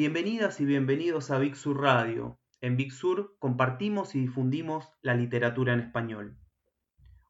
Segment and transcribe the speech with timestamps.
[0.00, 2.40] Bienvenidas y bienvenidos a Big Sur Radio.
[2.62, 6.38] En Big Sur compartimos y difundimos la literatura en español.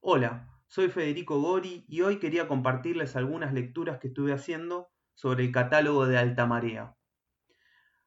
[0.01, 5.51] Hola, soy Federico Gori y hoy quería compartirles algunas lecturas que estuve haciendo sobre el
[5.51, 6.95] catálogo de Altamarea.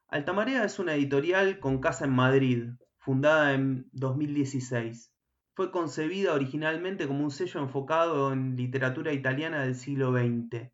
[0.08, 5.12] Altamarea es una editorial con casa en Madrid, fundada en 2016.
[5.52, 10.70] Fue concebida originalmente como un sello enfocado en literatura italiana del siglo XX,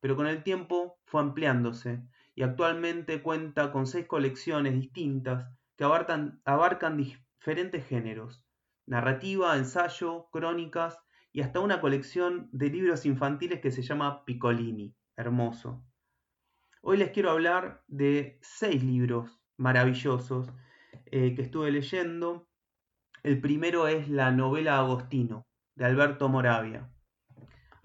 [0.00, 6.96] pero con el tiempo fue ampliándose y actualmente cuenta con seis colecciones distintas que abarcan,
[6.96, 8.44] diferentes géneros,
[8.86, 10.98] narrativa, ensayo, crónicas
[11.32, 15.84] y hasta una colección de libros infantiles que se llama Piccolini, hermoso.
[16.80, 20.48] Hoy les quiero hablar de seis libros maravillosos
[21.06, 22.48] eh, que estuve leyendo.
[23.22, 26.93] El primero es la novela Agostino, de Alberto Moravia.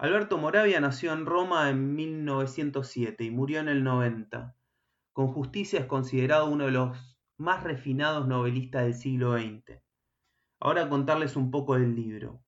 [0.02, 4.56] Alberto Moravia nació en Roma en 1907 y murió en el 90.
[5.12, 9.78] Con justicia es considerado uno de los más refinados novelistas del siglo XX.
[10.58, 12.42] Ahora contarles un poco del libro.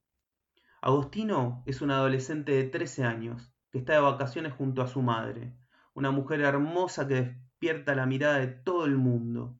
[0.80, 5.54] Agostino es un adolescente de 13 años que está de vacaciones junto a su madre,
[5.92, 9.58] una mujer hermosa que despierta la mirada de todo el mundo.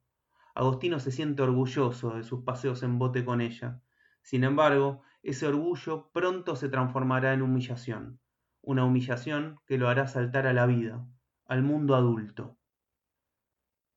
[0.55, 3.83] Agostino se siente orgulloso de sus paseos en bote con ella.
[4.23, 8.19] Sin embargo, ese orgullo pronto se transformará en humillación,
[8.61, 11.07] una humillación que lo hará saltar a la vida,
[11.45, 12.57] al mundo adulto.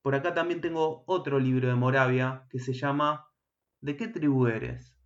[0.03, 3.27] Por acá también tengo otro libro de Moravia que se llama
[3.81, 4.97] ¿De qué tribu eres?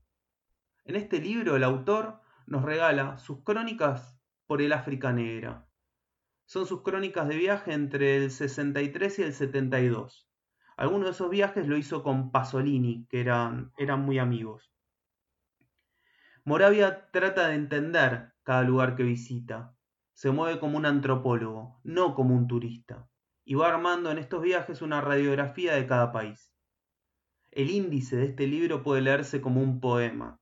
[0.85, 5.69] En este libro el autor nos regala sus crónicas por el África Negra.
[6.45, 10.29] Son sus crónicas de viaje entre el 63 y el 72.
[10.77, 14.71] Algunos de esos viajes lo hizo con Pasolini, que eran, eran muy amigos.
[16.51, 19.77] Moravia trata de entender cada lugar que visita.
[20.15, 23.09] Se mueve como un antropólogo, no como un turista,
[23.45, 26.53] y va armando en estos viajes una radiografía de cada país.
[27.53, 30.41] El índice de este libro puede leerse como un poema.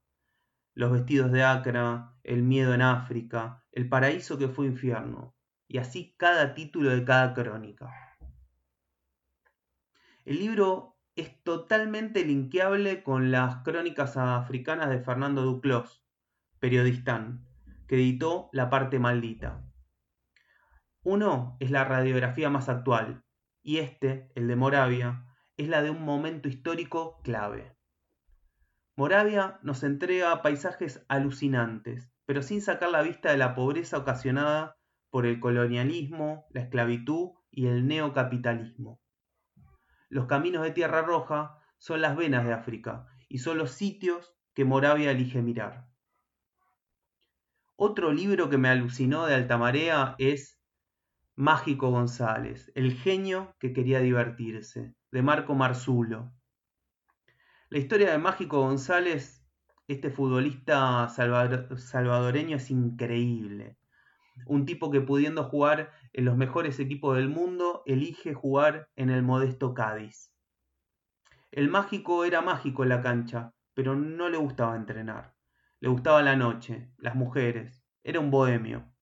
[0.73, 6.15] Los vestidos de Acra, el miedo en África, el paraíso que fue infierno, y así
[6.17, 8.17] cada título de cada crónica.
[10.25, 16.05] El libro es totalmente linkeable con las crónicas africanas de Fernando Duclos,
[16.61, 17.47] periodistán,
[17.87, 19.65] que editó La parte maldita.
[21.03, 23.25] Uno es la radiografía más actual,
[23.63, 25.25] y este, el de Moravia,
[25.57, 27.77] es la de un momento histórico clave.
[28.97, 34.77] Moravia nos entrega paisajes alucinantes, pero sin sacar la vista de la pobreza ocasionada
[35.11, 39.01] por el colonialismo, la esclavitud y el neocapitalismo.
[40.09, 44.65] Los caminos de Tierra Roja son las venas de África y son los sitios que
[44.65, 45.88] Moravia elige mirar.
[47.81, 50.61] Otro libro que me alucinó de Altamarea es
[51.37, 56.33] Mágico González, el genio que quería divertirse, de Marco Marzulo.
[57.69, 59.47] La historia de Mágico González,
[59.87, 63.79] este futbolista salvadoreño, es increíble.
[64.47, 69.23] Un tipo que pudiendo jugar en los mejores equipos del mundo, elige jugar en el
[69.23, 70.33] modesto Cádiz.
[71.53, 75.38] El mágico era mágico en la cancha, pero no le gustaba entrenar.
[75.81, 77.85] Le gustaba la noche, las mujeres.
[78.03, 78.93] Era un bohemio.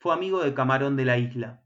[0.00, 1.62] Fue amigo de Camarón de la Isla.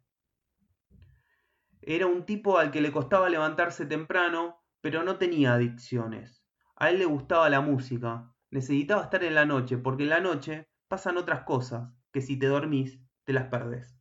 [1.81, 6.45] Era un tipo al que le costaba levantarse temprano, pero no tenía adicciones.
[6.77, 8.35] A él le gustaba la música.
[8.51, 12.47] Necesitaba estar en la noche, porque en la noche pasan otras cosas que si te
[12.47, 13.99] dormís te las perdés.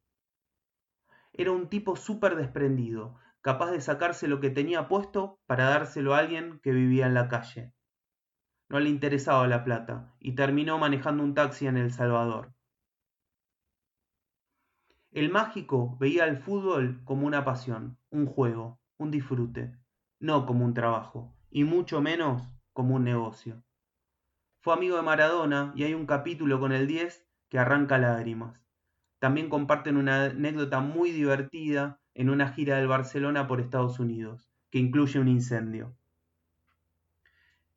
[1.31, 6.19] Era un tipo súper desprendido, capaz de sacarse lo que tenía puesto para dárselo a
[6.19, 7.73] alguien que vivía en la calle.
[8.69, 12.53] No le interesaba la plata y terminó manejando un taxi en El Salvador.
[15.11, 19.77] El mágico veía el fútbol como una pasión, un juego, un disfrute,
[20.19, 22.41] no como un trabajo, y mucho menos
[22.73, 23.63] como un negocio.
[24.61, 28.65] Fue amigo de Maradona y hay un capítulo con el 10 que arranca lágrimas.
[29.19, 34.79] También comparten una anécdota muy divertida en una gira del Barcelona por Estados Unidos, que
[34.79, 35.95] incluye un incendio.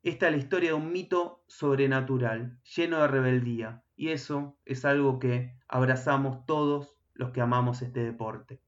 [0.07, 5.19] Esta es la historia de un mito sobrenatural, lleno de rebeldía, y eso es algo
[5.19, 8.61] que abrazamos todos los que amamos este deporte.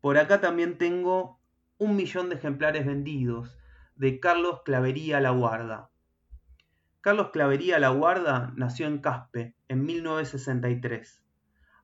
[0.00, 1.38] Por acá también tengo
[1.76, 3.58] un millón de ejemplares vendidos
[3.96, 5.90] de Carlos Clavería La Guarda,
[7.02, 11.22] Carlos Clavería La Guarda nació en Caspe en 1963.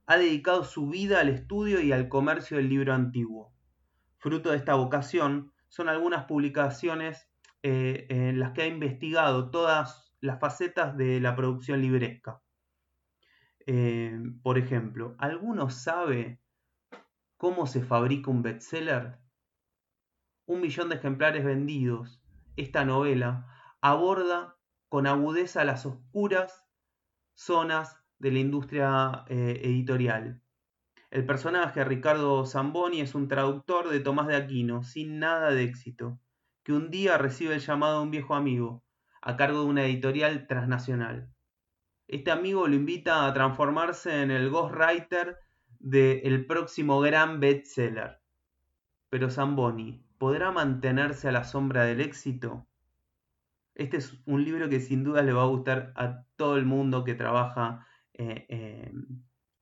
[0.06, 3.52] Ha dedicado su vida al estudio y al comercio del libro antiguo.
[4.16, 7.28] Fruto de esta vocación son algunas publicaciones
[7.62, 12.40] eh, en las que ha investigado todas las facetas de la producción libresca.
[13.66, 16.40] Eh, por ejemplo, ¿alguno sabe
[17.38, 19.16] ¿Cómo se fabrica un bestseller?
[20.46, 22.20] Un millón de ejemplares vendidos.
[22.56, 23.46] Esta novela
[23.80, 24.56] aborda
[24.88, 26.66] con agudeza las oscuras
[27.34, 30.42] zonas de la industria eh, editorial.
[31.10, 36.20] El personaje Ricardo Zamboni es un traductor de Tomás de Aquino, sin nada de éxito,
[36.62, 38.84] que un día recibe el llamado de un viejo amigo,
[39.22, 41.30] a cargo de una editorial transnacional.
[42.08, 45.38] Este amigo lo invita a transformarse en el ghostwriter
[45.78, 48.20] del próximo gran bestseller.
[49.08, 52.66] Pero Zamboni, ¿podrá mantenerse a la sombra del éxito?
[53.74, 57.04] Este es un libro que sin duda le va a gustar a todo el mundo
[57.04, 58.92] que trabaja eh, eh,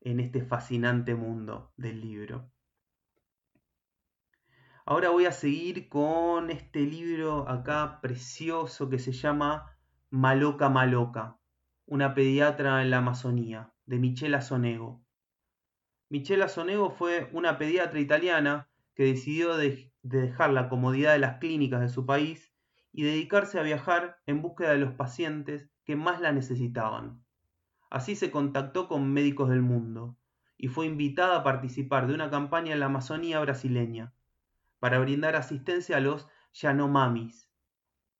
[0.06, 2.48] en este fascinante mundo del libro.
[4.84, 9.76] Ahora voy a seguir con este libro acá precioso que se llama
[10.10, 11.40] Maloca Maloca,
[11.86, 15.04] una pediatra en la Amazonía, de Michela Sonego.
[16.08, 21.80] Michela Sonego fue una pediatra italiana que decidió de dejar la comodidad de las clínicas
[21.80, 22.54] de su país
[22.92, 27.25] y dedicarse a viajar en búsqueda de los pacientes que más la necesitaban.
[27.90, 30.16] Así se contactó con médicos del mundo
[30.58, 34.12] y fue invitada a participar de una campaña en la Amazonía brasileña
[34.78, 37.48] para brindar asistencia a los Yanomamis,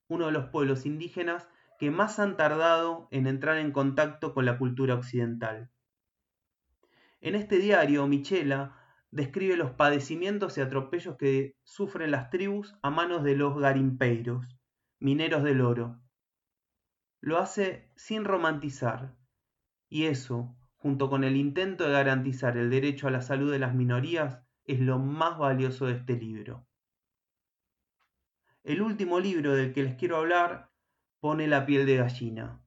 [0.08, 1.48] uno de los pueblos indígenas
[1.78, 5.70] que más han tardado en entrar en contacto con la cultura occidental.
[7.20, 8.76] En este diario, Michela
[9.10, 14.46] describe los padecimientos y atropellos que sufren las tribus a manos de los garimpeiros,
[15.00, 16.00] mineros del oro.
[17.20, 19.14] Lo hace sin romantizar,
[19.88, 23.74] y eso, junto con el intento de garantizar el derecho a la salud de las
[23.74, 26.66] minorías, es lo más valioso de este libro.
[28.64, 30.72] El último libro del que les quiero hablar
[31.20, 32.60] pone la piel de gallina.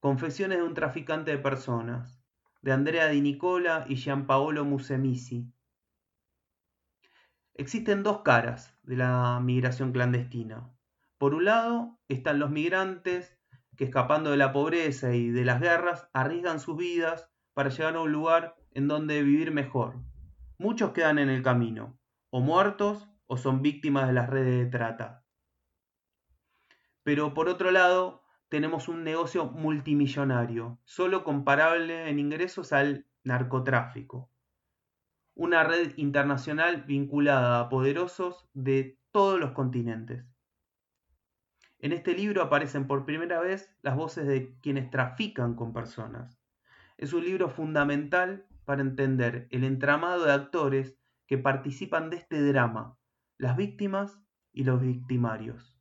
[0.00, 2.22] Confesiones de un traficante de personas,
[2.62, 5.52] de Andrea Di Nicola y Gianpaolo Musemisi.
[7.52, 10.70] Existen dos caras de la migración clandestina.
[11.18, 13.38] Por un lado están los migrantes
[13.76, 18.00] que escapando de la pobreza y de las guerras arriesgan sus vidas para llegar a
[18.00, 20.00] un lugar en donde vivir mejor.
[20.58, 21.98] Muchos quedan en el camino,
[22.30, 25.24] o muertos o son víctimas de las redes de trata.
[27.02, 34.30] Pero por otro lado, tenemos un negocio multimillonario, solo comparable en ingresos al narcotráfico.
[35.34, 40.24] Una red internacional vinculada a poderosos de todos los continentes.
[41.84, 46.40] En este libro aparecen por primera vez las voces de quienes trafican con personas.
[46.96, 50.96] Es un libro fundamental para entender el entramado de actores
[51.26, 52.98] que participan de este drama,
[53.36, 54.18] las víctimas
[54.50, 55.78] y los victimarios.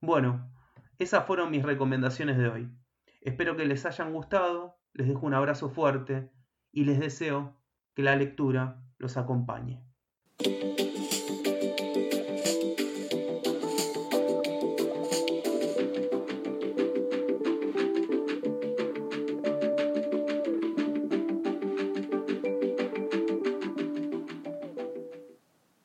[0.00, 0.52] Bueno,
[0.98, 2.68] esas fueron mis recomendaciones de hoy.
[3.20, 6.32] Espero que les hayan gustado, les dejo un abrazo fuerte
[6.72, 7.56] y les deseo
[7.94, 9.86] que la lectura los acompañe.